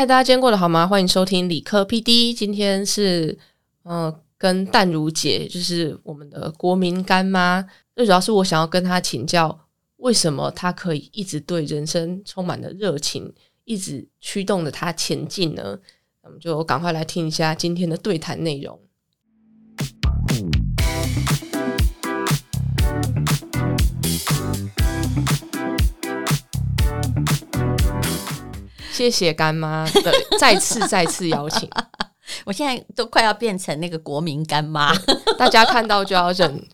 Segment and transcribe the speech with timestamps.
[0.00, 0.86] 嗨，大家今天过得好吗？
[0.86, 2.32] 欢迎收听理科 PD。
[2.32, 3.38] 今天是
[3.82, 7.62] 呃，跟淡如姐，就是我们的国民干妈。
[7.94, 9.66] 最主要是我想要跟她请教，
[9.96, 13.30] 为什么她可以一直对人生充满了热情，
[13.66, 15.78] 一直驱动着她前进呢？
[16.22, 18.80] 那我们就赶快来听一下今天的对谈内容。
[29.00, 31.66] 谢谢干妈的再次再次邀请，
[32.44, 34.92] 我现在都快要变成那个国民干妈，
[35.38, 36.68] 大家看到就要忍。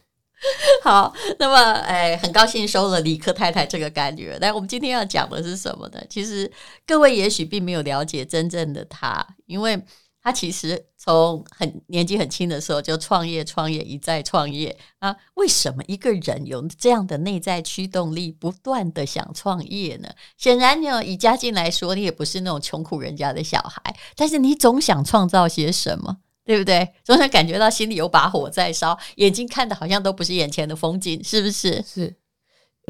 [0.82, 4.36] 好，那么哎，很高兴收了李克太太这个干女儿。
[4.40, 6.00] 但我们今天要讲的是什么呢？
[6.10, 6.50] 其实
[6.84, 9.80] 各位也许并没有了解真正的她，因为。
[10.26, 15.16] 他其实从很年纪很轻的时候就创业，创业一再创业啊！
[15.34, 20.08] 为什么一个人有这样的内在驱动力，不断的想创业呢？
[20.36, 23.80] 显然呢，以家境来说，你也不是那种穷苦人家的小孩，
[24.16, 26.92] 但是你总想创造些什么，对不对？
[27.04, 31.80] 总想感觉到心里有把火在烧，眼睛看的好像都不是眼前的风景，是不是？
[31.86, 32.12] 是，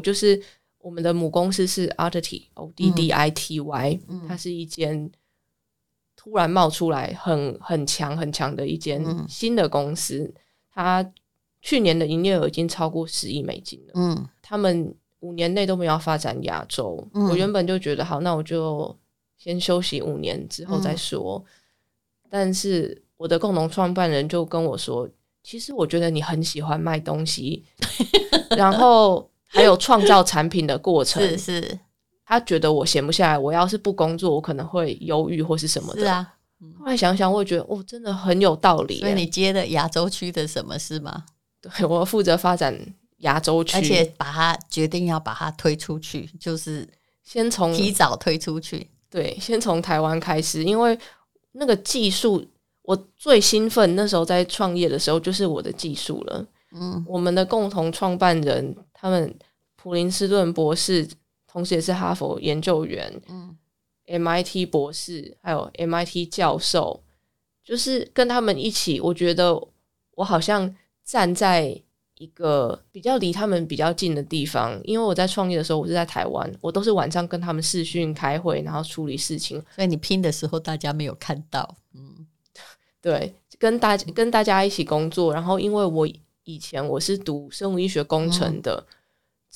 [0.03, 0.41] 就是
[0.79, 5.11] 我们的母公司是 Oddity，O D D I T Y，它是一间。
[6.27, 10.29] 突然冒出来很很强很强的一间新的公司，
[10.73, 11.09] 它
[11.61, 13.93] 去年的营业额已经超过十亿美金了。
[13.95, 17.01] 嗯，他们五年内都没有发展亚洲。
[17.13, 18.93] 我原本就觉得好，那我就
[19.37, 21.41] 先休息五年之后再说。
[22.29, 25.09] 但是我的共同创办人就跟我说，
[25.41, 27.63] 其实我觉得你很喜欢卖东西，
[28.57, 31.79] 然后还有创造产品的过程是是。
[32.29, 36.01] 他觉得我闲不下来，我要是不工作，我可能会忧郁或是什么的。
[36.01, 36.33] 是啊，
[36.77, 38.99] 后来想想，我也觉得哦，真的很有道理。
[38.99, 41.23] 所以你接的亚洲区的什么事吗？
[41.61, 42.77] 对我负责发展
[43.19, 46.85] 亚洲区，而且把它决定要把它推出去，就是
[47.23, 48.89] 先从提早推出去。
[49.09, 50.99] 对，先从台湾开始，因为
[51.53, 52.45] 那个技术，
[52.81, 56.45] 我最兴奋那时候在创业的时候，就是我的技术了。
[56.73, 59.33] 嗯，我们的共同创办人，他们
[59.77, 61.07] 普林斯顿博士。
[61.57, 63.57] 同时也是哈佛研究员，嗯
[64.05, 67.01] ，MIT 博士，还有 MIT 教授，
[67.63, 69.59] 就是跟他们一起，我觉得
[70.11, 71.81] 我好像站在
[72.19, 82.27] 一个比较离他们比较近的地方，因为我在创业的时候，我是在台湾，我都是晚上跟他们视讯开会，然后处理事情，所以你拼的时候大家没有看到，嗯，
[83.01, 86.07] 对，跟大跟大家一起工作，然后因为我
[86.43, 88.85] 以前我是读生物医学工程的。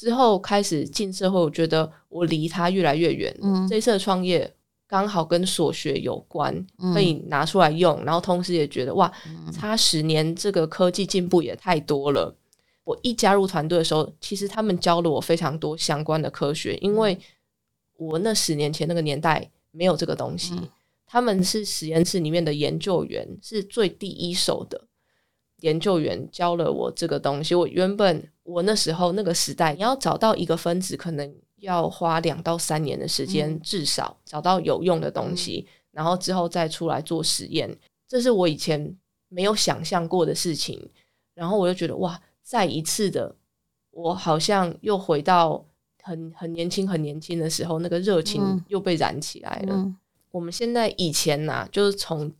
[0.01, 3.31] 之后开始进社会，我觉得我离他越来越远。
[3.39, 4.51] 嗯，这次创业
[4.88, 8.03] 刚好跟所学有关，可以拿出来用。
[8.03, 9.13] 然后同时也觉得哇，
[9.53, 12.35] 差十年，这个科技进步也太多了。
[12.84, 17.16] 我一加入团队的时候，其实他们教了我非常多相关的科学，因为
[17.97, 20.59] 我那十年前那个年代没有这个东西。
[21.06, 24.81] 他们是实验室里面的研究员，是最第一手的。
[25.61, 27.55] 研究员教了我这个东西。
[27.55, 37.75] 我原本我那时候那个时代，你要找到一个分子，可能要花两到三年的时间，至少找到有用的东西，然后之后再出来做实验。
[38.07, 38.95] 这是我以前
[39.29, 40.79] 没有想象过的事情。
[41.33, 43.35] 然后我就觉得哇，再一次的，
[43.91, 45.66] 我好像又回到
[46.03, 49.91] 很很年轻、很年轻的时候，那个热情又被燃起来了。
[50.31, 52.31] 我们现在以前呐，就是从。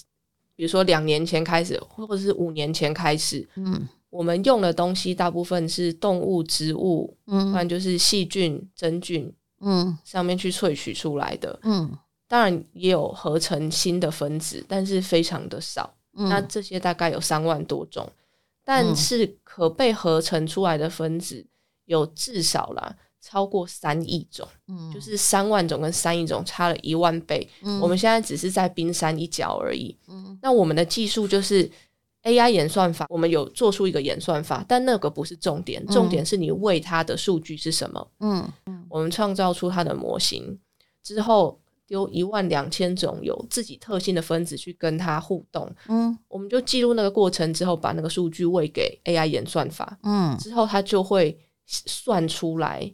[0.56, 11.90] 比如说两年前开始，或者是五年前开始，嗯，我们用的东西大部分是动物、植物，嗯，不然就是细菌、真菌，嗯，上面去萃取出来的，嗯，
[12.28, 15.94] 当然也有合成新的分子，但是非常的少。
[16.14, 18.06] 那这些大概有三万多种，
[18.66, 21.46] 但是可被合成出来的分子
[21.86, 22.94] 有至少啦。
[23.22, 27.48] 超过三亿种，嗯，就是三万种跟三亿种差了一万倍。
[27.62, 29.96] 嗯，我们现在只是在冰山一角而已。
[30.08, 31.70] 嗯，那我们的技术就是
[32.24, 38.08] AI 演算法，我们有做出一个演算法，但那个不是重点，重点是你喂它的数据是什么。
[38.22, 40.60] 嗯嗯，我们创造出它的模型
[41.04, 45.72] 之后，丢一万两千种有自己特性的分子去跟它互动。
[45.88, 50.00] 嗯，我们就记录那个过程之后，把那个数据喂给 AI 演算法。
[50.02, 51.38] 嗯，之后它就会
[51.68, 52.92] 算出来。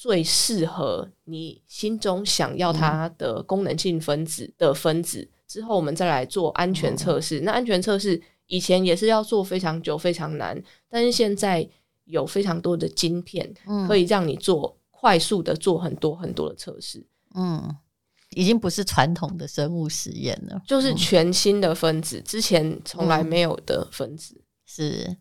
[0.00, 7.40] 最适合你心中想要它的功能性分子的分子之后，我们再来做安全测试。
[7.40, 10.58] 那安全测试以前也是要做非常久、非常难，
[10.88, 11.68] 但是现在
[12.06, 13.52] 有非常多的晶片，
[13.86, 17.06] 可以让你做快速的做很多很多的测试。
[17.34, 17.76] 嗯，
[18.30, 24.40] 已经不是传统的生物实验了，就是全新的分子，之前从来没有的分子。
[24.64, 25.14] 是，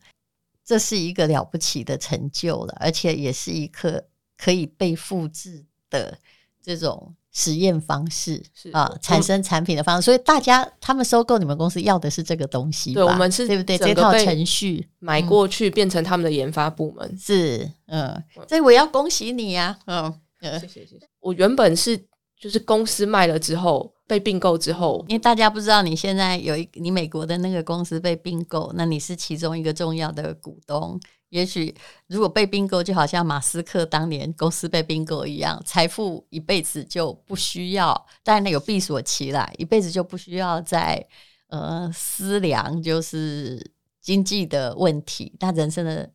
[0.64, 4.06] 这是一个了不起的成就了，而且也是一颗。
[4.42, 6.18] 可以被复制的
[6.64, 10.06] 这种实验方式是啊，产生产品的方式。
[10.06, 13.78] 所以大家他们收购你们公司要的是这个东西，对我们是对不对？
[13.78, 17.18] 这套程序买过去变成他们的研发部门。
[17.18, 21.00] 是嗯，所以我要恭喜你呀，嗯嗯谢，谢谢谢。
[21.20, 22.00] 我原本是
[22.40, 31.00] 就是公司卖了之后被并购之后，因为大家不知道你现在有一你美国的那个公司被并购，那你是其中一个重要的股东。
[31.30, 31.74] 也许
[32.08, 41.08] 如果被并购，就好像马斯克当年公司被并购一样，财富一辈子就不需要，但那有闭锁期啦，一辈子就不需要再
[41.48, 43.72] 呃思量就是
[44.02, 46.12] 经济的问题，那人生的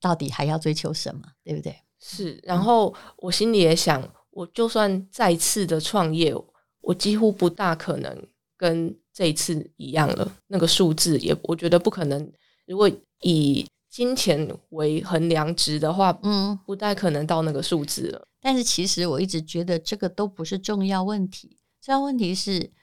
[0.00, 1.74] 到底还要追求什么，对不对？
[1.98, 6.34] 是，然后我心里也想，我就算再次的创业，
[6.80, 8.26] 我几乎不大可能
[8.56, 10.30] 跟这一次一样了。
[10.48, 12.32] 那个数字也，我觉得不可能。
[12.66, 12.90] 如果
[13.20, 18.28] 以金钱为衡量值的话，嗯，不太可能到那个数字了。
[18.42, 22.74] 但是其实我一直觉得这个都不是重要问题，重要问题是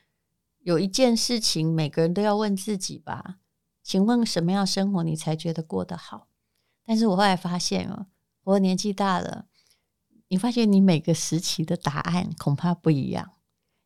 [0.61, 3.35] 有一件事情每个人都要问自己吧，
[3.83, 6.29] 请问什么样生活你才觉得过得好？
[6.83, 8.07] 但是我后来发现哦，
[8.45, 9.45] 我年纪大了，
[10.29, 13.33] 你发现你每个时期的答案恐怕不一样。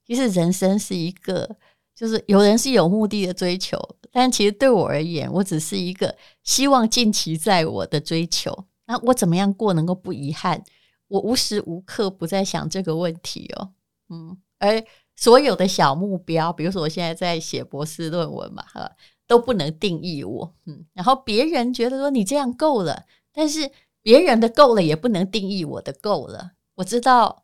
[0.05, 1.57] 其实人生是一个，
[1.97, 3.75] 就是有人是有目的的追求，
[4.11, 8.65] 但其实对我而言，我只是一个希望尽其在我的追求。
[8.85, 10.63] 那我怎么样过能够不遗憾？
[11.07, 13.71] 我无时无刻不在想这个问题哦，
[14.09, 14.83] 嗯，而
[15.15, 18.91] 所有的小目标，比如说我现在在写博士论文嘛，哈，
[19.25, 23.71] 都不能定义我，嗯，然后别人觉得说你这样够了，但是
[24.03, 26.51] 别人的够了也不能定义我的够了。
[26.75, 27.43] 我知道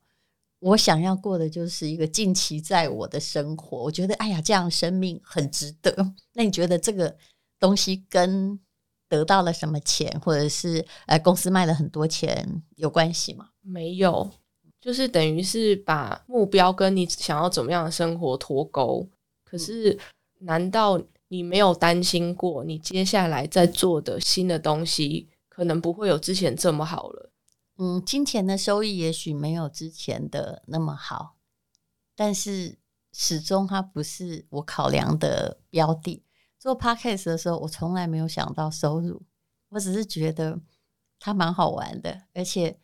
[0.63, 5.93] 我想要过的就是一个尽其在我的生活，我觉得哎呀，这样生命很值得。
[6.33, 7.13] 那你觉得这个
[7.59, 8.57] 东西跟
[9.09, 13.49] 得到了什么钱，或者是呃公司卖了很多钱有关系吗？
[13.61, 14.31] 没有，
[14.79, 19.05] 就是等于是把目标跟你想要怎么样的生活脱钩。
[19.43, 19.99] 可是，
[20.39, 27.29] 难道你没有担心过，你接下来在做的新的东西可能不会有之前这么好了？
[27.77, 31.37] 嗯，金钱的收益也许没有之前的那么好，
[32.15, 32.77] 但是
[33.11, 36.23] 始终它不是我考量的标的。
[36.59, 39.23] 做 podcast 的时候，我从来没有想到收入，
[39.69, 40.61] 我只是觉得
[41.19, 42.79] 它蛮好玩的，而且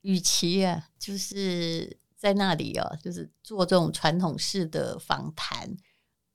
[0.00, 5.76] 与其啊，就是在那里哦，就是做这种传统式的访谈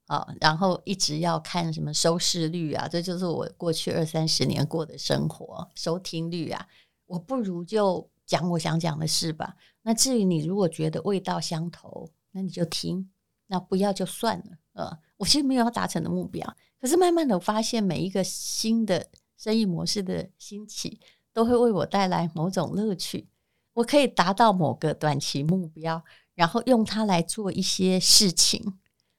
[0.06, 6.68] 啊，然后一直要看什么收视率啊，这就是我过去二三十年过的生活，收听率啊。
[7.08, 9.56] 我不如就讲我想讲的事吧。
[9.82, 13.04] 那至于你如果觉得味道相投，那你就听；
[13.48, 14.58] 那不要就算了。
[14.74, 19.08] 呃，我其实没有要达成的目标，可是慢慢的我发现每一个新的
[19.38, 21.00] 生意模式的兴起，
[21.34, 23.28] 都会为我带来某种乐趣。
[23.74, 26.04] 我可以达到某个短期目标，
[26.36, 28.78] 然后用它来做一些事情。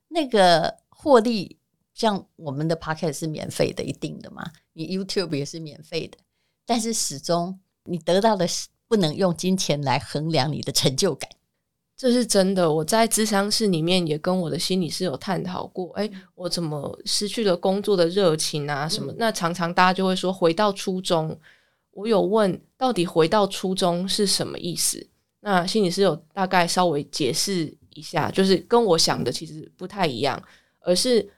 [0.09, 1.59] 那个获利，
[1.95, 4.53] 像我们的 p o c k e t 是免费的，一定的嘛。
[4.75, 6.19] 你 YouTube 也是免费的，
[6.67, 7.59] 但是始终。
[7.89, 11.29] 你得到的是不能用金钱来衡量你的成就感，
[11.97, 12.73] 这是真的。
[12.73, 18.89] 我在智商室里面也跟我的心理师有探讨过，哎，我怎么失去了工作的热情啊？
[18.89, 19.13] 什么？
[19.19, 21.39] 那常常大家就会说回到初衷。
[21.91, 25.07] 我有问到底回到初衷是什么意思？
[25.41, 30.41] 那心理师有大概稍微解释一下，就是跟我想的其实不太一样，
[30.81, 31.29] 而是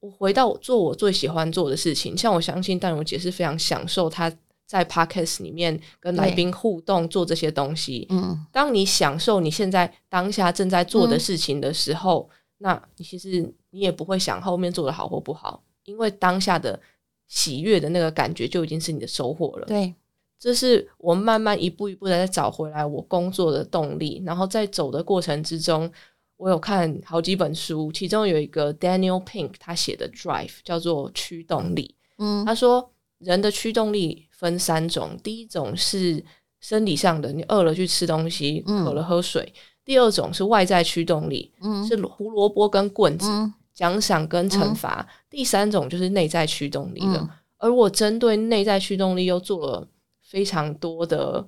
[0.00, 2.14] 我回到做我最喜欢做的事情。
[2.18, 4.30] 像我相信，但我姐是非常享受他。
[4.70, 16.78] 在 podcast 里面跟来宾互动做这些东西，嗯，当你享受你现在当下正在做的事情的时候，那你其实你也不会想后面做的好或不好，因为当下的
[17.26, 19.66] 喜悦的那个感觉就已经是你的收获了。
[19.66, 19.92] 对，
[20.38, 25.90] 这是我慢慢一步一步的在找回来我工作的动力，然后在走的过程之中，
[26.36, 32.88] 我有看好几本书，其中有一个 Daniel Pink 他写的 Drive 叫做驱动力，嗯，他说
[33.20, 34.26] 人的驱动力。
[34.40, 36.24] 分三种，第一种是
[36.60, 39.44] 生理上的，你饿了去吃东西，渴了喝水；
[39.84, 41.52] 第二种是外在驱动力，
[41.86, 43.26] 是胡萝卜跟棍子，
[43.74, 47.36] 奖赏跟惩罚；第三种就是内在驱动力了。
[47.58, 49.86] 而我针对内在驱动力又做了
[50.22, 51.46] 非常多的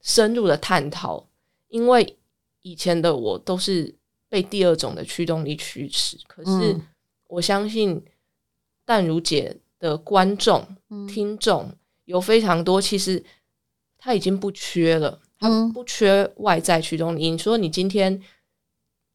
[0.00, 1.28] 深入的探讨，
[1.68, 2.16] 因为
[2.62, 3.94] 以前的我都是
[4.30, 6.74] 被第二种的驱动力驱使，可是
[7.28, 8.02] 我相信
[8.86, 9.54] 淡如姐
[9.84, 10.66] 的观众、
[11.06, 11.70] 听众。
[12.06, 13.22] 有非常多，其实
[13.98, 17.30] 他已经不缺了，他不缺外在驱动力。
[17.30, 18.22] 你说你今天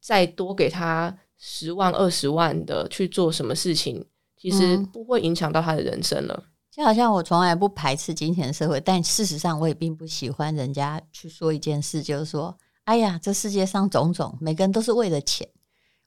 [0.00, 6.44] 再多给他十万、二十万的去做什么事情，其实不会影响到他的人生了。
[6.70, 12.56] 就好像我从来不排斥金钱社会，但事实上我也并不喜欢人家去说一件事，就是说。
[12.84, 15.48] 哎呀，这世界上种种，每个人都是为了钱。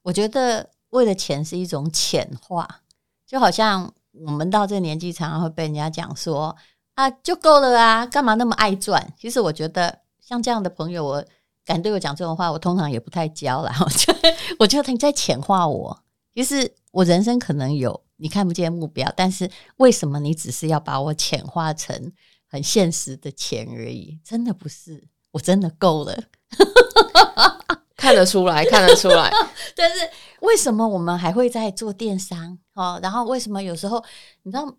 [0.02, 2.82] 我觉得为了钱是一种浅化，
[3.26, 3.94] 就好像
[4.26, 6.54] 我们到这个年纪，常常会被人家讲说
[6.94, 9.12] 啊，就够了啊，干嘛那么爱赚？
[9.18, 11.24] 其实我觉得像这样的朋友，我
[11.64, 13.72] 敢对我讲这种话，我通常也不太交了。
[13.80, 16.00] 我觉得，我觉得你在浅化我。
[16.32, 22.12] 其实我人生可能有你看不见目标，但是为什么你只是要把我浅化成
[22.48, 24.18] 很现实的钱而已？
[24.24, 26.16] 真的不是，我真的够了。
[27.96, 29.30] 看得出来，看得出来。
[29.74, 29.96] 但是
[30.44, 32.58] 为什么我们还会在做电商？
[32.74, 34.04] 哦，然后为什么有时候
[34.42, 34.76] 你知道，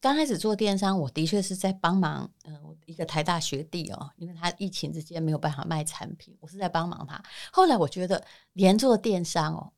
[0.00, 7.22] 刚开始做电商，我的确是在帮忙，嗯，一个台大学弟哦，因为他疫情之间没有办法卖产品，我是在帮忙他。
[7.52, 9.72] 后来我觉得，连做电商哦，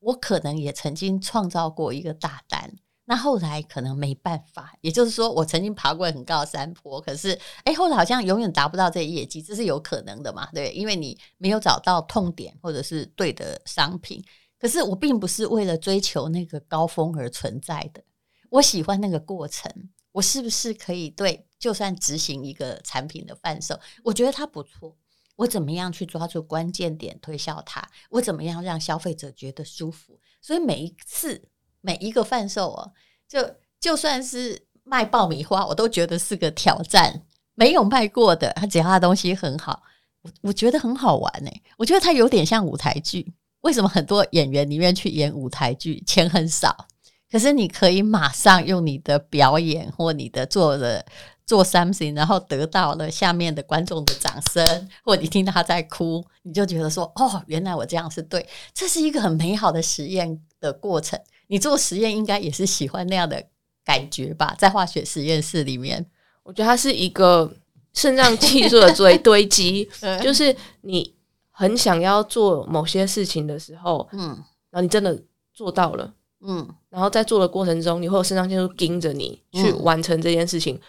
[0.00, 2.72] 我可能也曾经创造过一个大单。
[3.10, 10.46] 那后来可能没办法，也就是说，我曾经爬过很高的山坡，可是，哎，后来好像永远达不到这业绩，这是有可能的嘛？
[10.52, 14.22] 对，因为你没有找到痛点或者是对的商品。
[14.58, 18.02] 可是我并不是为了追求那个高峰而存在的，
[18.50, 19.72] 我喜欢那个过程。
[20.12, 24.96] 我是不是可以对，就算执行一个产品的贩售，我觉得它不错，
[25.36, 27.88] 我怎么样去抓住关键点推销它？
[28.10, 30.18] 我怎么样让消费者觉得舒服？
[30.40, 31.48] 所以每一次。
[31.80, 32.92] 每一个贩售哦，
[33.28, 37.24] 就就算是卖爆米花，我都觉得是个挑战。
[37.54, 39.80] 没有卖过的，他只要他东西很好，
[40.22, 41.50] 我我觉得很好玩呢。
[41.76, 43.32] 我觉得它有点像舞台剧。
[43.62, 46.02] 为什么很多演员宁愿去演舞台剧？
[46.06, 46.86] 钱很少，
[47.30, 51.04] 可是你可以马上用你的表演或你的做的
[51.44, 61.18] 做 something，然后得到了下面的观众的掌声，或你听到他在哭，你就觉得说：“哦，原来我这样是对。”这是一个很美好的实验的过程。
[61.48, 63.42] 你做实验应该也是喜欢那样的
[63.84, 64.54] 感觉吧？
[64.58, 66.04] 在化学实验室里面，
[66.42, 67.50] 我觉得它是一个
[67.94, 69.88] 肾脏技术的堆 堆积，
[70.22, 71.14] 就是你
[71.58, 74.28] 很想要做某些事情的时候，嗯，
[74.70, 75.20] 然后你真的
[75.52, 80.80] 做到了，嗯，然后在做的过程中，你会有肾上腺素盯着你去完成这件事情，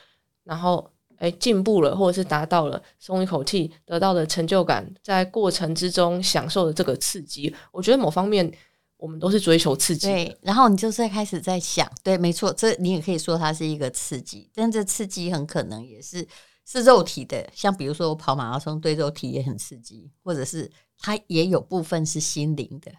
[0.44, 8.54] 然后哎进步了，或者是达到了，松一口气，得到的成就感，在过程之中享受的这个刺激，我觉得某方面。
[9.02, 10.38] 我们都是追求刺激，对。
[10.42, 16.28] 然后你就在开始在想，对，没错，这你也可以说它是一个刺激，但这刺激很可能也是
[16.70, 22.92] 是肉体的，像比如说我跑马拉松对肉体也很刺激，或者是它也有部分是心灵的，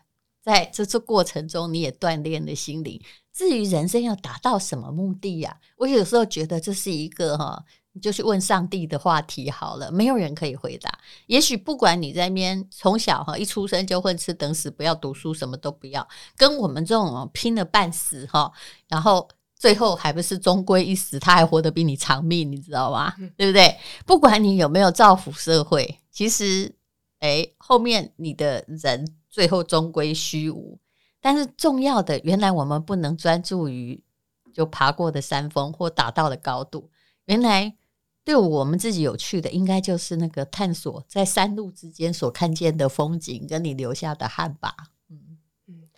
[0.42, 3.00] 在这这过程中你也锻炼了心灵。
[3.32, 5.60] 至于人生要达到什么目的呀？
[5.76, 7.64] 我有时候觉得这是一个哈。
[7.92, 10.96] 你就去问上帝的话题好了，没有人可以回答。
[11.26, 18.52] 也许不管你在那边从小哈一出生就混吃等死，不要读书，什么都不要，跟我们这种拼了半死哈，
[18.86, 19.28] 然后
[19.60, 23.14] 最后还不是终归一死，他还活得比你长命，你知道吗？
[23.36, 23.76] 对不对？
[24.06, 26.74] 不管你有没有造福社会，其实
[27.18, 30.78] 哎，后面你的人最后终归虚无。
[31.20, 34.02] 但是重要的，原来我们不能专注于
[34.54, 36.90] 就爬过的山峰或达到的高度，
[37.26, 37.76] 原来。
[38.22, 44.76] 对我们自己有趣的，应该就是那个探索在山路之间所看见的风景，跟你留下的汗吧。
[45.08, 45.88] 嗯嗯，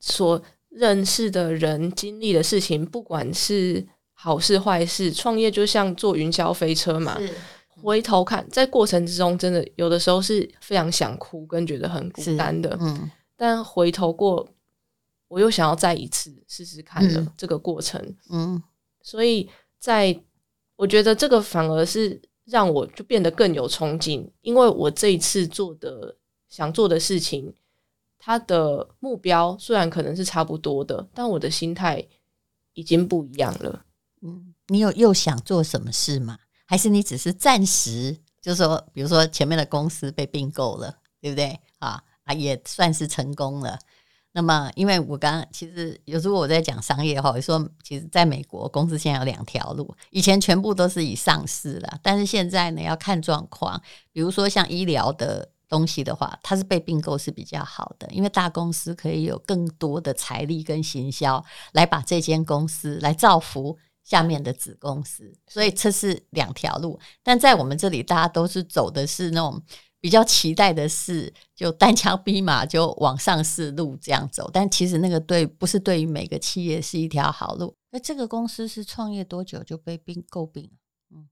[0.00, 0.42] 所
[0.78, 7.18] 认识的人、经历的事情，不管是好事坏事，创业就像坐云霄飞车嘛。
[7.82, 12.76] 回头看，在过程之中，真的有的时候是非常想哭，跟觉得很孤单的。
[12.80, 14.48] 嗯，但回头过，
[15.28, 18.14] 我又想要再一次试试看的这个过程。
[18.30, 18.62] 嗯，
[19.02, 20.18] 所以在。
[20.78, 26.14] 我觉得这个反而是让我就变得更有憧憬，因为我这一次做的
[26.48, 27.52] 想做的事情，
[28.18, 32.04] 他的目标虽然可能是差不多的，但我的心态
[32.74, 33.84] 已经不一样了。
[34.22, 36.38] 嗯，你有又想做什么事吗？
[36.66, 41.58] 还是你只是暂时，就是说，比如说前面的公司被并购了，对不对？
[41.78, 43.78] 啊啊，也算是成功了。
[44.32, 53.80] 那么，因为我刚刚其实有时候我在讲商业哈，说其实在美国公司现在有两条路，以前全部都是以上市了，但是现在呢要看状况。
[54.12, 66.98] 比如说像医疗的东西的话，它是被并购是比较好的，因为大公司可以有更多的财力跟行销来把这间公司来造福下面的子公司，所以这是两条路。
[67.22, 69.62] 但在我们这里，大家都是走的是那种。
[70.00, 77.74] 比较期待的是，就单枪匹马就往上市路这样走，但其实那个对不是对于每个企业是一条好路。
[77.90, 80.70] 那这个公司是创业多久就被并购并？
[81.10, 81.28] 嗯，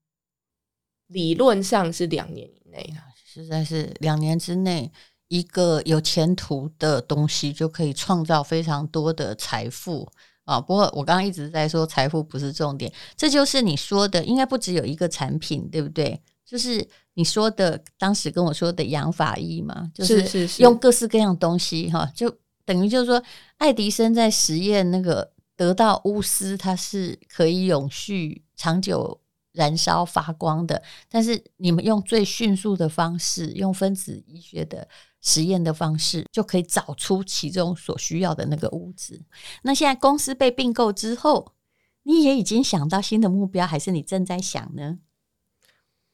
[1.07, 3.07] 理论上是两年以内啊，
[3.43, 4.91] 实在是两年之内，
[5.29, 10.09] 一个有前途的东西就可以创造非常多的财富
[10.45, 10.61] 啊。
[10.61, 16.21] 不过我刚刚一直在说财富不是重点，这就是你说的，应该不只有一个产品，对不对？
[16.45, 16.87] 就是。
[17.19, 22.31] 你说的当时跟我说的养法医嘛，就是是是用各式各样东西哈，就
[22.67, 23.23] 等于就是说，
[23.57, 29.19] 爱迪生在实验那个得到钨丝，它是可以永续长久
[29.57, 34.87] 燃烧发光的，但是你们用最迅速的方式，用分子医学的
[35.23, 39.21] 实验的方式，就可以找出其中所需要的那个物质。
[39.63, 41.55] 那现在公司被并购之后，
[42.03, 44.99] 你也已经想到新的目标，还是你正在想呢？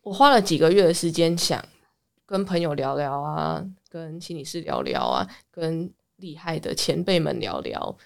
[0.03, 1.65] 我花了几个月的时间想，
[2.25, 7.99] 跟朋友聊聊啊，跟心理师聊聊啊，跟厉害的前辈们聊聊。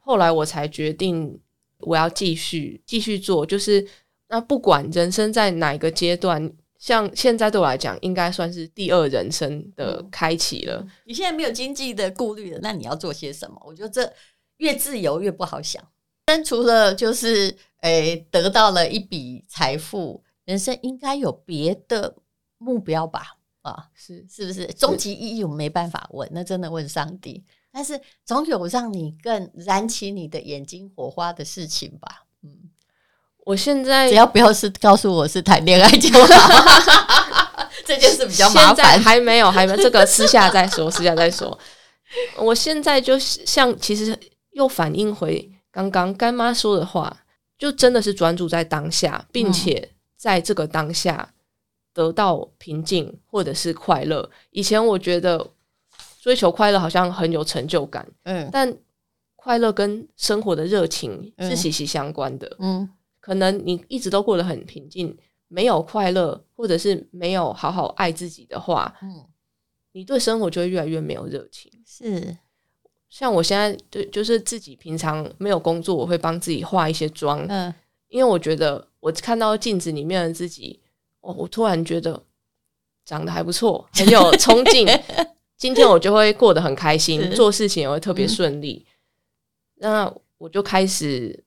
[0.00, 1.40] 后来我才决定，
[1.78, 3.44] 我要继续继续做。
[3.44, 3.86] 就是
[4.30, 10.86] 那不管人生在哪个阶段，像现在对我来讲，应该算是第二人生的开启了。
[11.04, 13.60] 你现在没有经济的顾虑了，那你要做些什么？
[13.66, 14.10] 我觉得这
[14.56, 15.86] 越自由越不好想。
[16.24, 20.24] 但除了就是诶得到了一笔财富。
[20.46, 22.16] 人生应该有别的
[22.58, 23.36] 目标吧？
[23.62, 24.66] 啊，是是不是？
[24.68, 27.44] 终极意义我们没办法问，那真的问上帝。
[27.70, 32.26] 但是总有让你更燃起你的眼睛火花的事情吧？
[32.42, 32.69] 嗯，
[33.50, 39.00] 我现在只要不要是告诉我是谈恋爱就好， 这件事比较麻烦。
[39.02, 41.58] 还没有，还没有，这个私下再说， 私下再说。
[42.36, 44.16] 我现在就像，其实
[44.52, 47.16] 又反映回刚刚干妈说的话，
[47.58, 49.90] 就真的是专注在当下，并且。
[50.20, 51.32] 在这个当下
[51.94, 54.28] 得到平静或者是快乐。
[54.50, 55.48] 以前我觉得
[56.20, 58.70] 追求快乐好像很有成就感，嗯，但
[59.34, 62.86] 快乐跟生活的热情是息息相关的，嗯，
[63.20, 65.16] 可能你一直都过得很平静，
[65.48, 69.24] 没有快乐或者是没有好好爱自己的话，嗯，
[69.92, 71.70] 你对生活就会越来越没有热情。
[71.86, 72.36] 是，
[73.08, 77.72] 像我现在就就是自己平常没有工作，我会帮自己化一些妆，嗯。
[78.08, 80.80] 因为我觉得，我看到镜子里面的自己，
[81.20, 82.20] 我我突然觉得
[83.04, 84.84] 长得还不错，很有 冲劲。
[85.56, 88.84] 今天我就会过得很开心，做事情也会特别顺利。
[89.76, 91.44] 那我就开始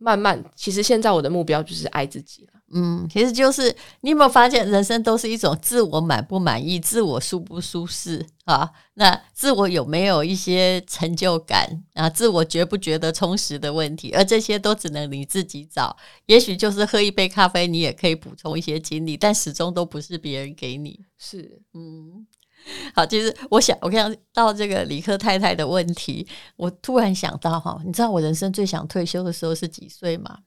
[0.00, 2.52] 慢慢，其实现在我的目标就是爱自己了。
[2.72, 8.70] 嗯，其实就是你有没有发现，人生都是一种自我满不满意、自我舒不舒适啊？
[8.94, 12.08] 那自我有没有一些成就感啊？
[12.08, 14.12] 自我觉不觉得充实的问题？
[14.12, 15.96] 而这些都只能你自己找。
[16.26, 21.00] 也许就是喝一杯咖啡，你也可以补充一些精力，但始终都不是别人给你。
[21.18, 22.24] 是，嗯，
[22.94, 30.40] 好，其实我想，我看到这个李克太太的问题，我突然想到哈，你知道我人生最想退休的时候是几岁吗？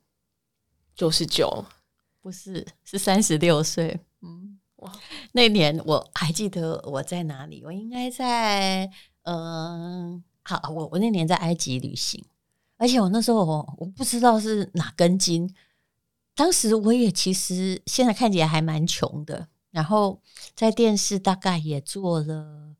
[0.95, 1.65] 九十九。
[2.21, 3.99] 不是，是三十六岁。
[4.21, 4.89] 嗯，哇，
[5.34, 7.62] 那年我还记得我在哪里？
[7.65, 8.89] 我应该在……
[9.23, 12.23] 嗯，好，我我那年在埃及旅行，
[12.78, 15.54] 而且我那时候我我不知道是哪根筋。
[16.34, 20.21] 当时我也其实现在看起来还蛮穷的，然后
[20.55, 22.75] 在电视大概也做了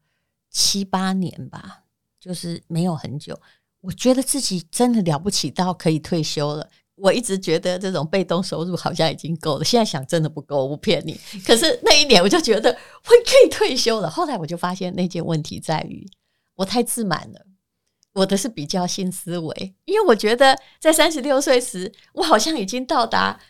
[0.52, 1.84] 七八年吧，
[2.20, 3.38] 就是没有很久。
[3.82, 6.70] 我觉得自己真的了不起到可以退休了。
[6.96, 11.20] 我一直觉得这种被动收入好像已经够了，现在想真的不够，我不骗你。
[11.44, 14.08] 可是那一年我就觉得我可以退休了。
[14.08, 16.08] 后来我就发现那件问题在于
[16.54, 17.48] 我太自满了，
[18.14, 23.42] 我的是比较性思维，因为我觉得在三十六岁时，我好像已经到达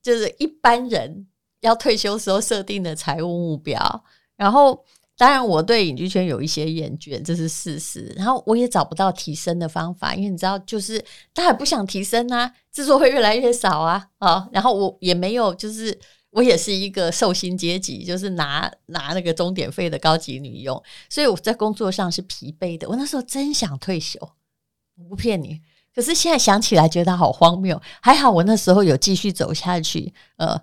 [0.00, 1.26] 就是一般人
[1.60, 4.04] 要退休时候设定的财务目标，
[4.36, 4.84] 然后。
[5.18, 8.12] 当然，我对影剧圈有一些厌倦，这是事实。
[8.14, 14.46] 然后我也找不到提升的方法，因为你知道，就是大家不想提升啊，制作会越来越少啊啊。
[14.52, 22.86] 然后我也没有，就是我也是一个寿星阶级，就是拿拿那个钟点费的高级女佣，所以我在工作上是疲惫的。
[22.86, 24.20] 我那时候真想退休，
[24.98, 25.62] 我不骗你。
[25.94, 27.80] 可是现在想起来，觉得好荒谬。
[28.02, 30.60] 还好我那时候有继续走下去，呃。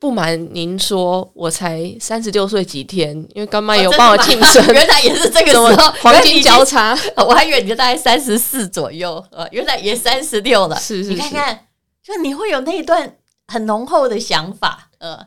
[0.00, 5.92] 不瞒您说，我才三十六岁几天，因为干妈有帮我庆生， 原来也是这个时候。
[6.00, 6.96] 黄金交叉，
[7.28, 10.76] 我还以为你大概三十四左右，呃，原来也三十六了。
[10.76, 11.66] 是是，是你看看，
[12.02, 13.16] 就你会有那一段
[13.48, 15.18] 很浓厚的想法，呃，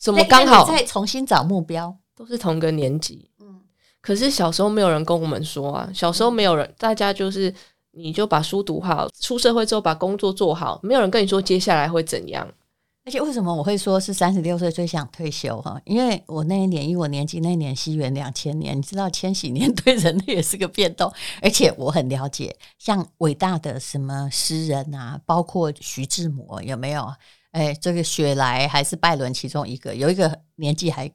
[0.00, 0.64] 怎么刚好？
[0.64, 3.60] 再重新找目标，都是同个年纪，嗯，
[4.00, 7.52] 可是小时候没有人跟我们说啊，小时候没有人，大家就是
[7.90, 12.48] 你就把书读好，出社会之后把工作做好，没有人跟你说接下来会怎样。
[13.06, 15.80] 而且为什么我会说是三十六岁最想退休哈？
[15.84, 21.10] 因为我那一年，因为我年纪那一年西元两千年，你知道千禧年 对人类也是个变动。
[21.40, 27.08] 而且我很了解，像伟大的什么诗人啊，包括徐志摩有没有？
[27.52, 31.08] 哎，这个雪莱还是拜伦其中一个，有一个年纪还。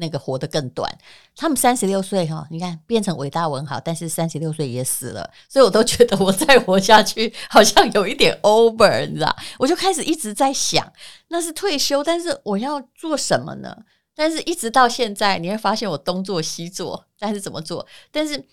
[0.00, 0.90] 那个活得更短，
[1.36, 9.36] 他们三十六岁哈，你看变成伟大文豪，但是三十六岁也死了，所以我都觉得我再活下去好像有一点 over，你知道？
[9.58, 10.92] 我就开始一直在想，
[11.28, 13.84] 那是退休，但是我要做什么呢？
[14.14, 17.86] 但是一直到现在，你会发现我东做西做，但是怎么做？
[18.10, 18.44] 但是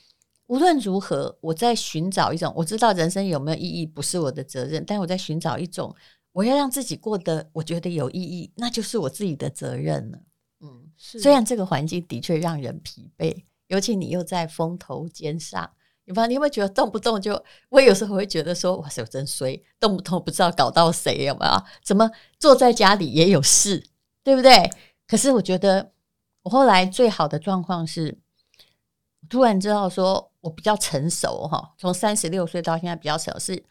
[0.45, 5.93] 无论如何，我在寻找一种，我知道人生有没有意义不是我的责任，但我在寻找一种，
[6.31, 10.19] 我要让自己过得我觉得有意义，那就是我自己的责任了。
[10.97, 15.69] 虽然这个环境的确让人疲惫，尤其你又在风头尖上。
[16.09, 17.43] 你发，你有没有觉得动不动就？
[17.67, 21.63] 我有时候会觉得说，哇塞，我真衰，动不动不知道搞到谁有没有？
[21.83, 23.83] 怎么坐在家里也有事，
[24.23, 24.71] 对不对？
[25.05, 25.91] 可是我觉得，
[26.43, 28.17] 我后来最好的状况是，
[29.27, 33.63] 突然知道说我比较成熟哈，从三十六岁到现在比较成熟，是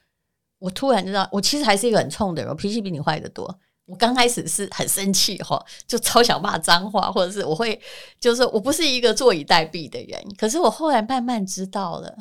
[0.59, 3.59] 我突然知道，我其实还是一个很冲的人，我脾气比你坏的多。
[3.87, 7.81] 我刚开始是很生气哈，就超想骂脏话，或者是我会，
[8.21, 10.23] 就是我不是一个坐以待毙的人。
[10.37, 12.17] 可是我后来慢慢知道了，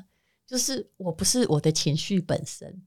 [0.47, 2.83] 就是我不是我的情绪本身。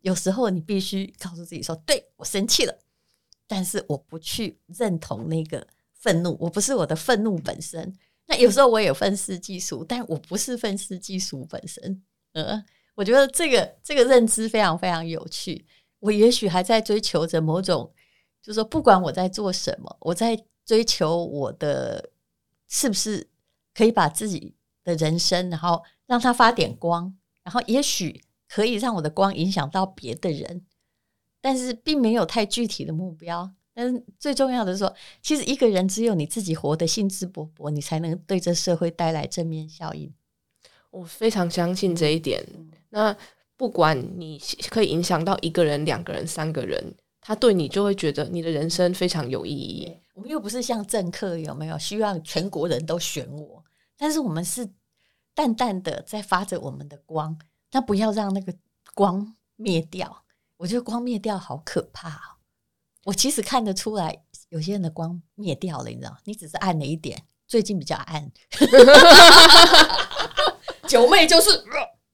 [0.00, 2.78] 有时候你必须告诉自己说：“对我生气了，
[3.46, 7.92] 但是我不去认同那个愤怒，我不是我的愤怒本身。”
[8.26, 12.02] 那有时候我有愤世嫉俗，但我不是愤世嫉俗本身。
[12.32, 12.62] 呃，
[12.94, 15.64] 我觉得这个这个认知非常非常有趣。
[16.00, 17.92] 我也许还在追求着某种，
[18.40, 22.10] 就是说，不管我在做什么，我在追求我的
[22.68, 23.28] 是不是
[23.74, 30.64] 可以把自己的人生，然后让它发点光，然后也许可以让我的光影响到别的人，
[31.40, 33.50] 但是并没有太具体的目标。
[33.74, 40.14] 但是最重要的是说，其实一个人只有你自己活得兴致勃勃，你才能对这社会带来正面效应。
[40.90, 42.46] 我非常相信这一点。
[42.90, 43.16] 那。
[43.58, 44.40] 不管你
[44.70, 49.92] 可以影响到一个人、两个人、三个人，他对你就会觉得你的人生非常有意义。
[50.14, 53.64] 我们又不是像政客，有没有希望全国人都选我？
[53.96, 54.70] 但是我们是
[55.34, 57.36] 淡淡的在发着我们的光，
[57.72, 58.54] 那不要让那个
[58.94, 60.24] 光灭掉。
[60.56, 62.38] 我觉得光灭掉好可怕。
[63.06, 67.20] 我其实看得出来，有些人的光灭掉了，你知道，你只是暗了一点。
[67.48, 68.30] 最近比较暗，
[70.86, 71.50] 九妹就是。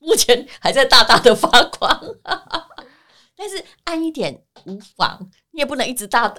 [0.05, 2.01] 目前还在大大的发光，
[3.35, 5.19] 但是暗一点无妨，
[5.53, 6.33] 你也不能一直大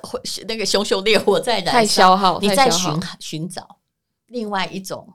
[0.48, 2.40] 那个熊熊烈火在燃，太消耗。
[2.40, 3.80] 你在寻寻找
[4.28, 5.12] 另外一种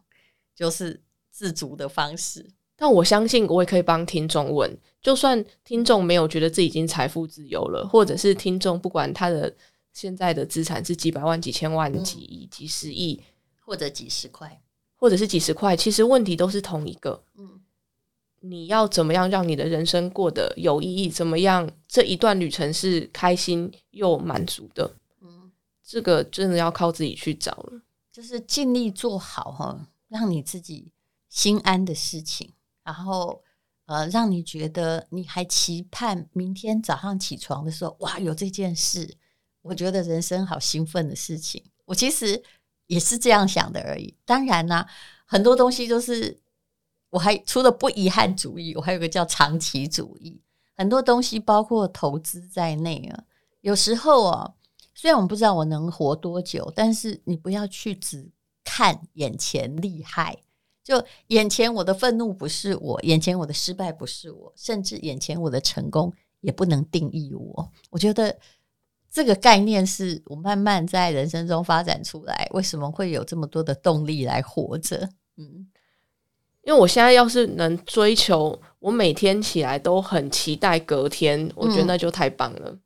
[0.54, 2.50] 就是自足的方式。
[2.76, 9.54] 但我相信我也可以帮听众问，就算听众没有觉得自己已经财富自由了，或者是听众不管他的
[9.92, 13.22] 现在的资产是几百万、几千万、几亿、几十亿，
[13.60, 14.60] 或者几十块，
[14.96, 17.59] 或者是几十块，其实问题都是同一个，嗯。
[18.42, 21.10] 你要怎么样让你的人生过得有意义？
[21.10, 24.96] 怎么样这一段旅程是开心又满足的？
[25.20, 27.82] 嗯，这个真的要靠自己去找了。
[28.10, 30.90] 就是尽力做好哈，让你自己
[31.28, 32.50] 心安的事情，
[32.82, 33.42] 然后
[33.84, 39.16] 呃，让你觉得你还期盼明天早上起床的时候，哇，有这件事，
[39.60, 41.62] 我觉得人生好兴奋的事情。
[41.84, 42.42] 我其实
[42.86, 44.16] 也是这样想的而已。
[44.24, 44.86] 当然呢，
[45.26, 46.40] 很多东西都是。
[47.10, 50.40] 我还除了不遗憾主义，我还有个叫长期主义。
[50.76, 53.24] 很多东西，包括投资在内啊。
[53.60, 54.54] 有时候啊，
[54.94, 58.30] 虽然我们不知道我能活多久，但是你不要去只
[58.64, 60.38] 看眼前厉害。
[60.82, 67.70] 就眼前我的愤怒不是我，眼前我的失败不是我，甚至眼前我的成功也不能定义我。
[67.90, 68.38] 我觉得
[69.10, 72.48] 这个概念是我慢慢在人生中发展出来。
[72.52, 75.10] 为什么会有这么多的动力来活着？
[75.36, 75.68] 嗯。
[76.62, 82.76] 因为我现在要是能追求，我每天起来都很期待隔天，我觉得那就太棒了。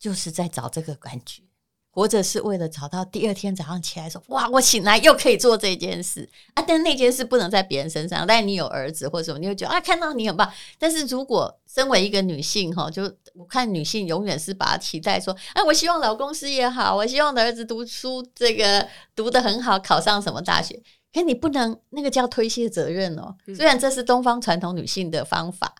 [0.00, 1.42] 就是在找这个感觉，
[1.90, 8.26] 活着是为了找到第二天早上起来说：“哇，我醒来又可以做这件事啊！”但那件事不能在别人身上。
[8.26, 10.50] 但你有儿子或者什么，你会觉得啊，看到你很棒。
[10.78, 13.02] 但是如果身为一个女性哈，就
[13.34, 20.82] 我看女性永远是把期待说：“哎，我希望老公事业好，我希望的儿子读书这个读得很好，考上什么大学。”
[21.14, 23.36] 可你不能那个叫推卸责任哦。
[23.54, 25.72] 虽然这是东方传统女性的方法，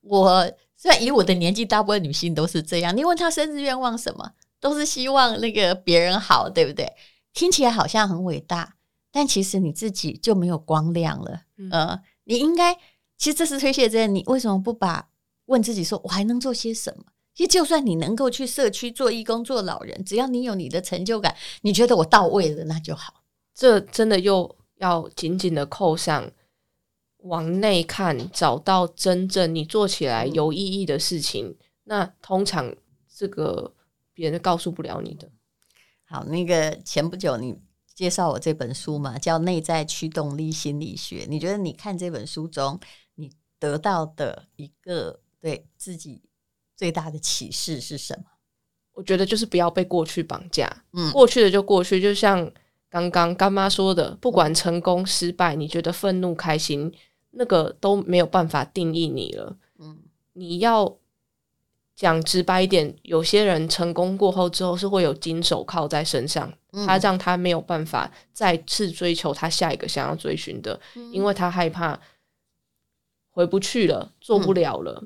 [0.00, 2.96] 我虽然以我的年纪，大部分女性都是这样。
[2.96, 6.90] 你问她生日愿望什么，都是希望那个别人好，对不对？
[7.34, 8.76] 听起来好像很伟大，
[9.12, 11.42] 但其实你自己就没有光亮了。
[11.70, 12.74] 呃，你应该
[13.18, 14.14] 其实这是推卸责任。
[14.14, 15.10] 你为什么不把
[15.44, 17.04] 问自己说，我还能做些什么？
[17.34, 23.22] 其实就算你能够去社区做义工、做老人，只要你有你的成就感，你觉得我到位了，那就好。
[23.54, 24.56] 这真的又。
[24.78, 26.30] 要紧紧的扣上，
[27.18, 31.56] 往内看，找到真正你做起来有意义的事情。
[31.84, 32.74] 那通常
[33.14, 33.74] 这个
[34.12, 35.30] 别人告诉不了你的。
[36.04, 37.58] 好，那个前不久你
[37.94, 41.24] 介绍我这本书嘛，叫《内在驱动力心理学》。
[41.28, 42.78] 你觉得你看这本书中，
[43.14, 46.22] 你得到的一个对自己
[46.76, 48.24] 最大的启示是什么？
[48.92, 52.50] 我觉得就是不要被过去绑架，嗯，过去的就过去，就像
[52.90, 56.92] 刚刚干妈说的，不管成功失败，你觉得愤怒开心，
[57.32, 59.98] 那个都没有办法定义你了，嗯，
[60.32, 60.96] 你要
[61.94, 66.52] 讲直白一点，有些人成功过后之后是会有金手铐在身上，
[66.86, 70.80] 他让他没有办法再次追求他下一个想要追寻的，
[71.12, 72.00] 因为他害怕
[73.30, 75.04] 回不去了，做不了了。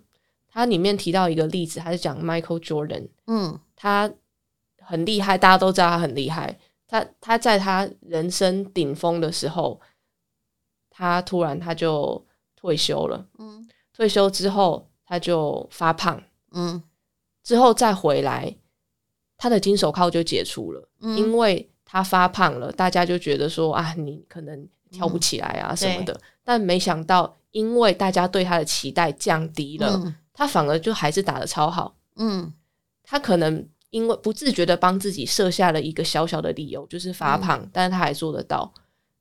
[0.48, 4.12] 他里面提到一个例子，他是讲 Michael Jordan，嗯，他
[4.78, 6.58] 很厉害，大家都知道他很厉害。
[6.92, 9.80] 他他在他人生顶峰的时候，
[10.90, 12.22] 他突然他就
[12.54, 16.82] 退休了，嗯，退休之后他就发胖，嗯，
[17.42, 18.54] 之后再回来，
[19.38, 26.20] 他的金手铐就解除了，因为他发胖了，大家就觉得说啊，你可能跳不起来啊什么的。
[26.44, 30.14] 但没想到，因为大家对他的期待降低了。
[30.34, 32.52] 他反而就还是打的超好，嗯，
[33.02, 38.72] 他可能因为不自觉的帮自己设下了一个小小的理由，就是发胖，但是他还做得到。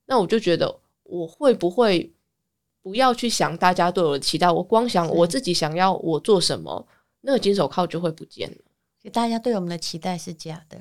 [0.06, 2.10] 那我就觉得，我会不会
[2.80, 6.88] 不要去想大家对我的期待，我光想我自己想要我做什么，
[7.20, 9.10] 那个金手铐就会不见了。
[9.12, 10.78] 大家对我们的期待是假的。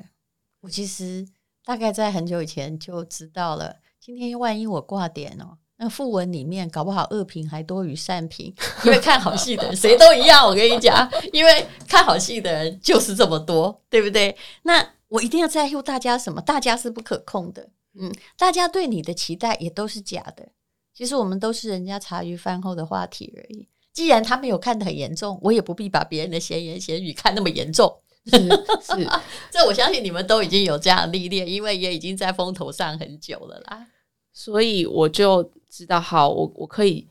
[0.61, 1.27] 我其实
[1.65, 5.57] 大概在很久以前就知道了，今天万一我挂点哦。
[5.83, 8.53] 那副文里面搞不好恶评还多于善评，
[8.85, 10.45] 因为 看好戏的人谁都一样。
[10.45, 14.37] 我跟你讲，因为看好戏的人就是这么多，对不对？
[14.61, 16.39] 那我一定要在乎大家什么？
[16.39, 17.67] 大家是不可控的，
[17.99, 20.49] 嗯，大家对你的期待也都是假的。
[20.93, 23.67] 其实我们都是人家茶余饭后的话题而已。
[23.91, 27.91] 既然他没有看得很严重，我也不必把别人的闲言闲语看那么严重。
[28.27, 29.09] 是是，
[29.49, 33.87] 这我相信你们都已经有这样历练，因为也已经在风头上很久了啦。
[34.31, 35.51] 所以我就。
[35.71, 37.07] 知道好，我我可以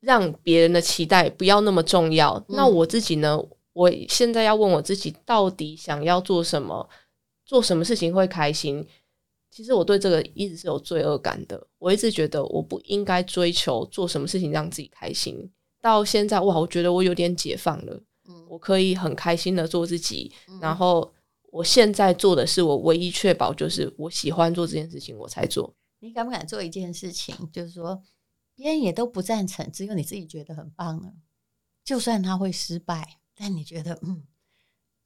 [0.00, 2.44] 让别人的期待不要那么重要。
[2.48, 3.42] 那我自己呢？
[3.72, 6.88] 我现在要问我自己，到底想要做什么？
[7.46, 8.86] 做什么事情会开心？
[9.50, 11.66] 其实我对这个一直是有罪恶感的。
[11.78, 15.50] 我一直觉得我不应该追求做什么事情让自己开心。
[15.80, 18.00] 到现在哇，我觉得我有点解放了。
[18.28, 20.30] 嗯，我可以很开心的做自己。
[20.60, 21.10] 然后
[21.50, 25.72] 我现在做的是我唯一确保，就是我喜欢做这件事情，我才做。
[26.00, 27.50] 你敢不敢做一件事情？
[27.52, 28.02] 就是说，
[28.54, 31.12] 别人也都不赞成，只有你自己觉得很棒呢？
[31.84, 34.24] 就算他会失败，但你觉得，嗯，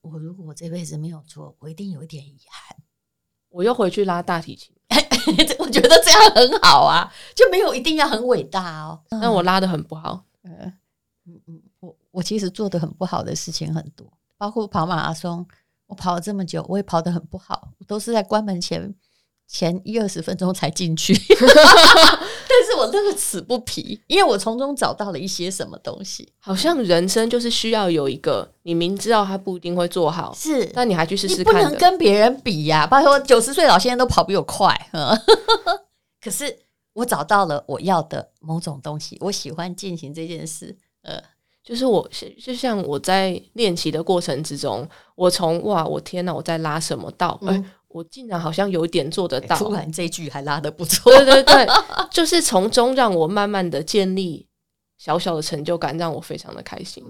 [0.00, 2.76] 我如果我这辈子没有做，我一定有一点遗憾。
[3.48, 4.74] 我又回去拉大提琴，
[5.58, 9.04] 我觉得这样很好啊，就没有一定要很伟大哦。
[9.10, 10.72] 那我拉的很不好，嗯
[11.26, 15.46] 嗯嗯，我我其实做的很不好的事情很多，包括跑马拉松，
[15.86, 18.94] 我跑了这么久，我也跑得很不好，都是在关门前。
[19.54, 26.26] 前一二十分钟才进去， 但是我乐此不疲，因为我从中找到了一些什么东西。
[26.38, 31.52] 好像人生就是需要有一个，你明知道他不一定会做好，是，但你还去试试看。
[31.52, 34.74] 不能跟别人比呀，包括九十岁老先生都跑比我快。
[36.18, 36.60] 可是
[36.94, 40.74] 我找到了我要的某种东西，我喜欢进行这件事。
[41.02, 41.22] 呃，
[41.62, 42.08] 就是我，
[42.42, 47.38] 就像我在练习的过程之中，我从哇，我天哪，我在拉什么道？
[47.46, 47.62] 哎。
[47.92, 51.12] 我竟然好像有点做得到，突然这句还拉得不错。
[51.12, 51.66] 对对对，
[52.10, 54.48] 就是从中让我慢慢的建立
[54.96, 57.04] 小小的成就感，让我非常的开心。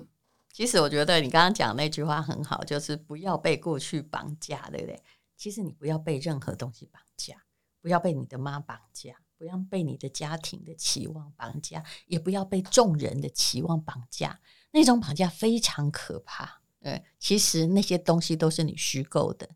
[0.53, 5.03] 其实我觉得你刚刚讲那句话很好，就是不要被过去绑架，对不对？
[5.37, 7.35] 其实你不要被任何东西绑架，
[7.81, 14.39] 不要被你的妈绑架，不要被你的家庭的期望绑架，也不要被众人的期望绑架。
[14.73, 16.61] 那种绑架非常可怕。
[16.83, 19.49] 对，其实那些东西都是你虚构的。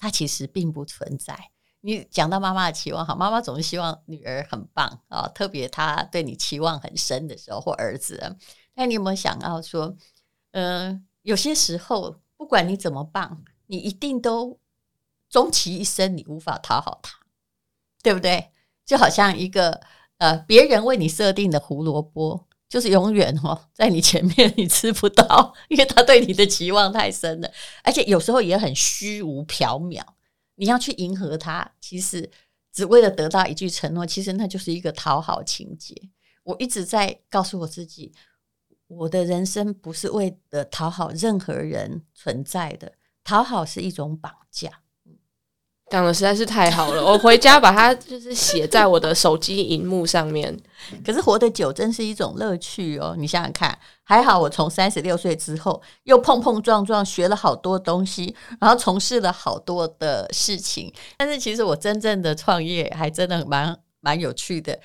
[0.00, 1.38] 它其实并不存在。
[1.82, 8.36] 你讲到妈妈的期望，好，妈妈总是希望女儿很棒啊，特别她对你期望很深的时候，或儿子。
[8.74, 9.96] 那你有没有想到说，
[10.52, 14.58] 嗯，有些时候不管你怎么棒，你一定都
[15.28, 17.18] 终其一生你无法讨好他，
[18.02, 18.50] 对不对？
[18.84, 19.80] 就好像一个
[20.18, 22.46] 呃，别人为你设定的胡萝卜。
[22.70, 27.50] 就是永远哦，在你前面你吃不到，因为他对你的期望太深了，
[27.82, 30.00] 而且有时候也很虚无缥缈。
[30.54, 32.30] 你要去迎合他，其实
[32.72, 35.94] 只为了得到一句承诺，其实那就是一个讨好情节。
[36.44, 38.12] 我一直在告诉我自己，
[38.86, 42.92] 我的人生不是为了讨好任何人存在的，
[43.24, 44.79] 讨好是一种绑架。
[45.90, 50.56] 讲的实在是太好了，我回家把它就是写在我的手机荧幕上面。
[51.04, 60.92] 可是活得久真是一种乐趣哦，你想想看，还好我从三十六岁之后又碰碰撞撞学了好多东西，然后从事了好多的事情。
[61.18, 64.78] 但是其实我真正的创业还真的蛮蛮有趣的，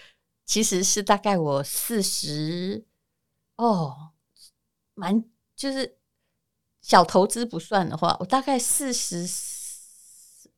[0.45, 2.83] 其实是大概我四十
[3.57, 3.95] 哦，
[4.95, 5.23] 蛮
[5.55, 5.95] 就是
[6.81, 9.25] 小投资不算的话，我大概四十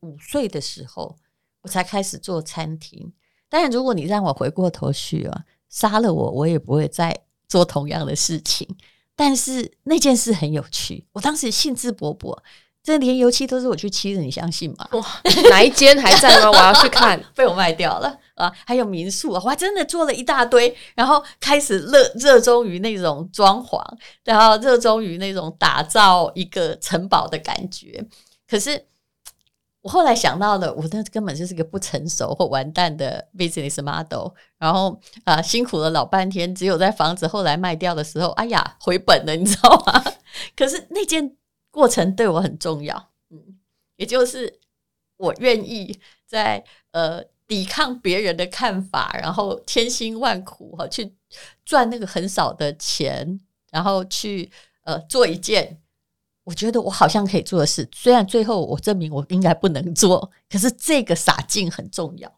[0.00, 1.16] 五岁的时候，
[1.62, 3.12] 我才开始做餐厅。
[3.48, 8.68] 当然，如果你让我回过头去啊，杀了我，我也不会再做同样的事情。
[9.16, 12.38] 但是那件事很有趣，我当时兴致勃勃。
[12.80, 14.88] 这连油漆都是我去漆的，你相信吗？
[14.92, 16.50] 哇，哪一间还在吗？
[16.50, 18.50] 我要去看， 被我卖掉了啊！
[18.64, 23.82] 还有民宿啊，我还真的做了一大堆，然后开始热热衷于那种装潢，
[24.24, 28.02] 然后热衷于那种打造一个城堡的感觉。
[28.48, 28.82] 可是
[29.88, 34.32] 我后来想到了，我那根本就是个不成熟或完蛋的 business model。
[34.58, 40.04] 然后啊，辛苦了老半天，只有在房子后来卖掉的时候，哎呀，回本了，你知道吗？
[40.54, 41.34] 可是那件。
[41.70, 43.38] 过程对我很重要，嗯，
[43.96, 44.58] 也就是
[45.18, 45.96] 我愿意
[46.26, 51.14] 在呃抵抗别人的看法，然后千辛万苦哈去
[51.64, 53.38] 赚那个很少的钱，
[53.70, 54.50] 然后去
[54.82, 55.78] 呃做一件
[56.48, 57.86] 我觉得我好像可以做的事。
[57.92, 62.32] 虽然最后我证明我应该不能做， 可是这个洒劲很重要。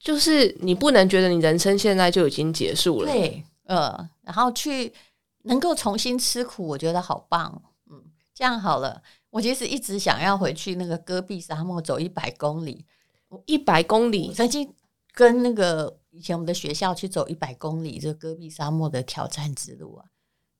[0.00, 4.92] 就是你不能觉得你人生现在就已经结束了，对，呃，然后去
[5.42, 7.62] 能够重新吃苦，我觉得好棒。
[7.88, 8.02] 嗯
[8.34, 9.00] 这样好了，
[9.30, 12.84] 我其实一直想要回去那个戈壁沙漠走一百公里，
[13.46, 14.74] 一百公里，曾经
[15.12, 20.09] 跟那个以前我们的学校去走一百公里，这戈壁沙漠的挑战之路啊。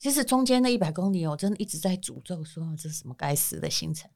[0.00, 4.10] 其实中间那一百公里，我真的一直在诅咒说这是什么该死的行程。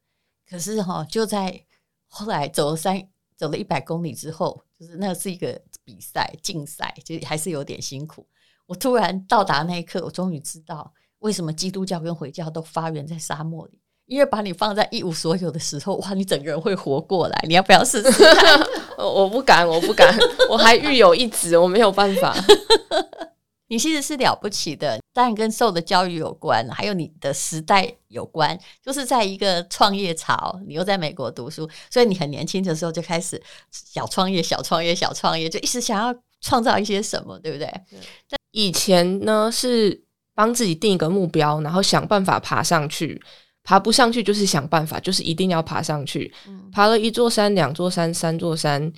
[0.48, 1.62] 可是哈，就在
[2.08, 8.26] 后来走了三走了一百公里之后，就是那是一个比赛竞赛，就还是有点辛苦。
[8.64, 10.90] 我突然到达那一刻，我终于知道。
[11.18, 13.78] 为什么基督教跟回教都发源在沙漠里？
[14.06, 17.44] 因为把你放在一无所有的时候，哇，你整个人会活过来。
[17.46, 18.24] 你要不要试试？
[18.96, 20.14] 我不敢，我不敢，
[20.48, 22.34] 我还育有一子，我没有办法。
[23.68, 28.58] 你其实是了不起的，当然跟受的教育有关，还有你的时代有关。
[28.82, 37.68] 就是在一个创业潮，你又在美国读书，所以你很年轻的时候就开始小创业、小创业、小创业，就一直想要创造一些什么，对不对？
[38.52, 40.02] 以前呢是。
[40.36, 43.22] 帮自己定一个目标，然后想办法爬上去。
[43.62, 46.34] 爬不上去就是想办法，就是一定要爬上去。
[46.72, 48.92] 爬了一座山、两座山、三座山，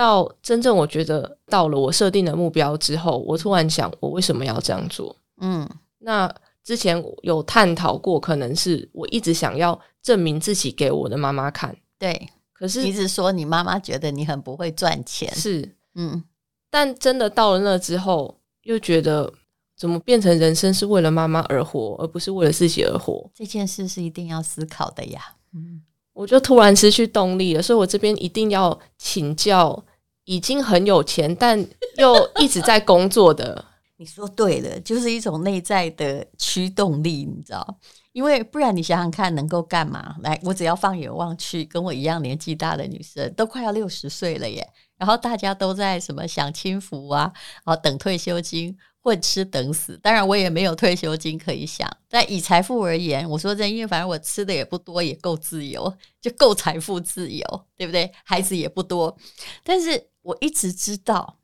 [0.00, 5.14] 到真正我觉得到了我设定的目标之后，我突然想，我为什么要这样做？
[5.42, 6.34] 嗯，那
[6.64, 11.76] 之前有探讨过，可能是我一直想要证明自己给我的妈妈看。
[11.98, 15.30] 对，可是一直说你妈妈觉得你很不会赚钱。
[15.34, 16.24] 是，嗯，
[16.70, 19.30] 但真的到了那之后，又觉得。
[19.76, 23.30] 怎么变成人生是为了妈妈而活，而不是为了自己而活？
[23.34, 25.36] 这件事是一定要思考的呀。
[25.54, 25.80] 嗯，
[26.12, 29.82] 我就突然失去动力了，所以我这边一定要请教
[30.24, 31.58] 已经很有钱但
[31.96, 33.64] 又一直在工作的。
[33.96, 37.78] 你说对了，就是一种内在的驱动力，你知道？
[38.12, 40.16] 因为不然你想想看，能够干嘛？
[40.22, 47.30] 来，我只要放眼望去，跟我一样年纪大的女生都快要六十岁了耶，然后大家都在什么享清福啊，
[47.64, 48.74] 然后等退休金。
[49.02, 51.90] 混吃等死，当然我也没有退休金可以想。
[52.08, 58.12] 但以财富而言，我说真，因为反正我吃的也不多，也够自由，就够财富自由，对不对？
[58.24, 59.16] 孩子也不多，
[59.64, 61.38] 但是我一直知道，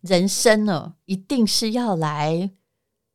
[0.00, 2.50] 人生呢，一定是要来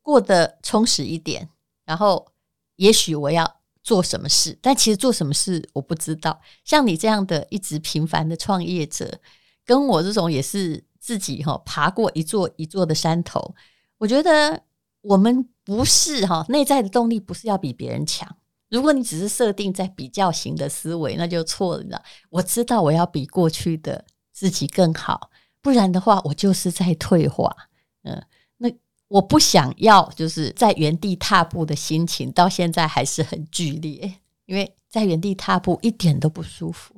[0.02, 1.50] 过得充实一点。
[1.84, 2.32] 然后，
[2.78, 6.40] 也许我要做什么事，但其实做什么事我不知道。
[6.64, 9.20] 像你这样的一直平凡的创业者，
[9.66, 13.54] 跟我这种也是自己哈爬过一座一座的山头。
[14.02, 14.60] 我觉得
[15.02, 18.28] 我们不是哈，内在的动力不是要比别人强。
[18.68, 22.02] 如果你只是设定在比较型的思维，那就错了。
[22.32, 25.30] 我知道我要比过去的自己更好，
[25.62, 27.56] 不然的话，我就是在退化。
[28.02, 28.20] 嗯，
[28.58, 28.72] 那
[29.08, 36.96] 我不想要就是在原地踏步的心情，到现在还是很剧烈，因为在原地踏步一点都不舒服。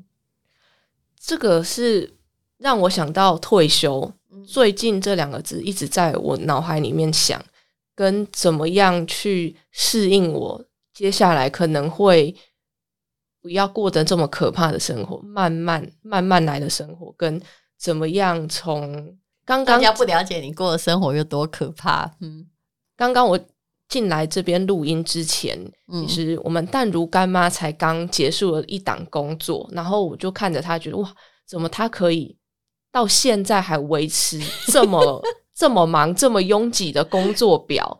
[1.19, 2.15] 这个是
[2.57, 4.13] 让我想到退休。
[4.47, 7.43] 最近这两个字一直在我脑海里面想，
[7.95, 12.35] 跟怎么样去适应我接下来可能会
[13.41, 17.41] 不要过得这么可怕的生活，慢慢慢慢来的生活，跟
[17.77, 22.09] 怎么样从刚刚大家不了解你过的生活有多可怕。
[22.21, 22.47] 嗯，
[22.95, 23.39] 刚刚我
[23.89, 25.59] 进来这边录音之前，
[26.07, 31.13] 其实我们淡如干妈才刚结束了一档工作，然后我就看着她，觉得哇，
[31.45, 32.37] 怎么她可以？
[32.93, 35.19] 到现在还维持这么
[35.55, 37.99] 这么忙、这么拥挤的工作表，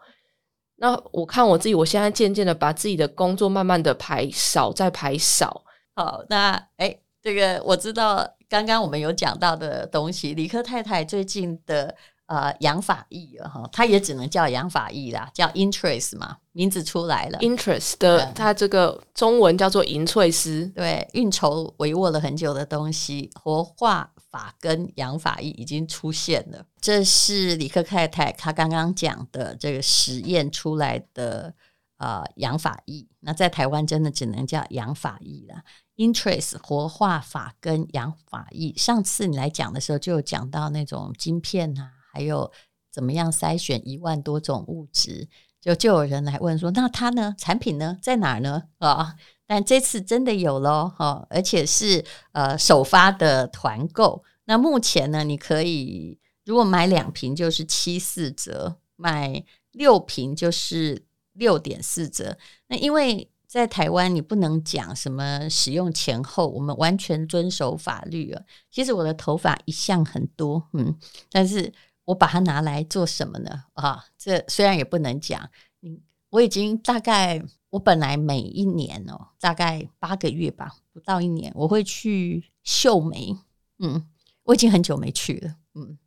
[0.76, 5.64] 那我看我自己，我现在渐渐的把自己的工作慢慢的排少，再排少。
[5.96, 11.96] 好，那哎，这个我知道，刚刚我们有讲到的东西，李克太太最近的
[12.28, 17.40] 呃养发液了哈，她也只能叫养发液啦，叫 Interest 嘛，名字出来了。
[17.40, 26.66] Interest 的它这个中文叫做银翠丝，对，运筹帷幄了很久的东西，活化法根养发液已经出现了。
[26.82, 31.54] 这是李克太太她刚刚讲的这个实验出来的
[31.98, 35.62] 呃养发液，那在台湾真的只能叫养发液了。
[35.98, 42.52] Interest 活化法根养发液，上次你来讲的时候就有讲到那种晶片啊，还有
[42.92, 45.30] 怎么样筛选一万多种物质，
[45.62, 47.36] 就就有人来问说，那它呢？
[47.38, 48.00] 产品呢？
[48.02, 48.64] 在哪儿呢？
[48.80, 49.16] 啊，
[49.46, 54.24] 但这次真的有喽，哈，而且是呃首发的团购。
[54.46, 62.38] 那目前呢，你可以如果买两瓶就是七四折，买六瓶就是六点四折。
[62.68, 68.42] 那因为在台湾，你不能讲什么使用前后，我们完全遵守法律啊。
[68.72, 70.98] 其实我的头发一向很多，嗯，
[71.30, 71.72] 但是
[72.06, 73.64] 我把它拿来做什么呢？
[73.74, 75.50] 啊，这虽然也不能讲，
[75.82, 77.42] 嗯，我已经大概，
[77.74, 83.36] 我本来每一年哦，大概八个月吧，不到一年，我会去秀眉，
[83.80, 84.06] 嗯，
[84.44, 85.98] 我已经很久没去了，嗯，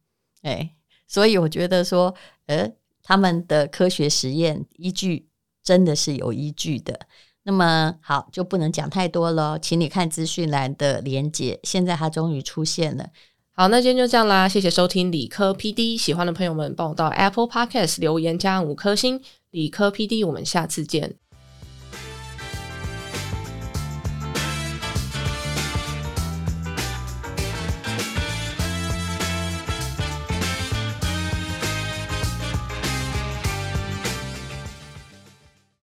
[0.43, 0.71] 哎，
[1.09, 2.15] 所以我觉得说，
[2.47, 2.71] 呃，
[3.03, 5.29] 他们的科学实验依据
[5.65, 7.01] 真的是有依据的。
[7.43, 11.59] 那么好，就不能讲太多了，请你看资讯栏的连接。
[11.65, 13.11] 现在它终于出现了。
[13.51, 19.21] 好，那今天就这样啦，谢谢收听理科 PD，喜欢的朋友们帮我到 Apple Podcast 留言加五颗星。
[19.51, 21.17] 理科 PD，我们下次见。